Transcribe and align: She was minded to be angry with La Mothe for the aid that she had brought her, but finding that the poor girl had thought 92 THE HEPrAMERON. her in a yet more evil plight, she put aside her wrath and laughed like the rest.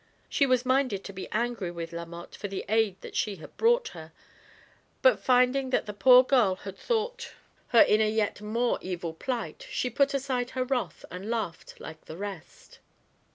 She 0.29 0.47
was 0.47 0.65
minded 0.65 1.03
to 1.03 1.13
be 1.13 1.29
angry 1.31 1.69
with 1.69 1.93
La 1.93 2.05
Mothe 2.05 2.33
for 2.33 2.47
the 2.47 2.65
aid 2.67 2.99
that 3.01 3.15
she 3.15 3.35
had 3.35 3.55
brought 3.55 3.89
her, 3.89 4.11
but 5.03 5.19
finding 5.19 5.69
that 5.69 5.85
the 5.85 5.93
poor 5.93 6.23
girl 6.23 6.55
had 6.55 6.75
thought 6.75 7.33
92 7.71 7.71
THE 7.71 7.77
HEPrAMERON. 7.77 7.87
her 7.87 7.93
in 7.93 8.01
a 8.01 8.09
yet 8.11 8.41
more 8.41 8.79
evil 8.81 9.13
plight, 9.13 9.67
she 9.69 9.91
put 9.91 10.15
aside 10.15 10.49
her 10.57 10.63
wrath 10.63 11.05
and 11.11 11.29
laughed 11.29 11.79
like 11.79 12.05
the 12.05 12.17
rest. 12.17 12.79